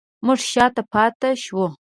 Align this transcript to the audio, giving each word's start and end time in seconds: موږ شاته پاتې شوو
موږ 0.25 0.39
شاته 0.51 0.81
پاتې 0.91 1.29
شوو 1.43 1.67